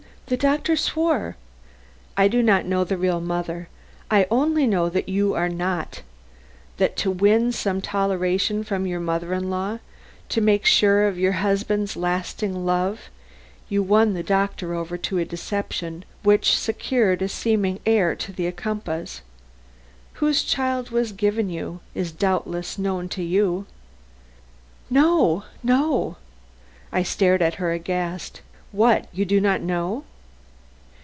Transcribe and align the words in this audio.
The 0.27 0.37
doctor 0.37 0.77
swore" 0.77 1.35
"I 2.17 2.29
do 2.29 2.41
not 2.41 2.65
know 2.65 2.85
the 2.85 2.95
real 2.95 3.19
mother. 3.19 3.67
I 4.09 4.27
only 4.31 4.65
know 4.65 4.87
that 4.87 5.09
you 5.09 5.33
are 5.33 5.49
not; 5.49 6.03
that 6.77 6.95
to 6.99 7.11
win 7.11 7.51
some 7.51 7.81
toleration 7.81 8.63
from 8.63 8.87
your 8.87 9.01
mother 9.01 9.33
in 9.33 9.49
law, 9.49 9.79
to 10.29 10.39
make 10.39 10.65
sure 10.65 11.05
of 11.05 11.19
your 11.19 11.33
husband's 11.33 11.97
lasting 11.97 12.65
love, 12.65 13.09
you 13.67 13.83
won 13.83 14.13
the 14.13 14.23
doctor 14.23 14.73
over 14.73 14.97
to 14.99 15.17
a 15.17 15.25
deception 15.25 16.05
which 16.23 16.57
secured 16.57 17.21
a 17.21 17.27
seeming 17.27 17.81
heir 17.85 18.15
to 18.15 18.31
the 18.31 18.47
Ocumpaughs. 18.49 19.19
Whose 20.13 20.43
child 20.43 20.91
was 20.91 21.11
given 21.11 21.49
you, 21.49 21.81
is 21.93 22.13
doubtless 22.13 22.77
known 22.79 23.09
to 23.09 23.21
you" 23.21 23.65
"No, 24.89 25.43
no." 25.61 26.15
I 26.89 27.03
stared, 27.03 27.41
aghast. 27.41 28.39
"What! 28.71 29.09
You 29.11 29.25
do 29.25 29.41
not 29.41 29.59
know?" 29.61 30.05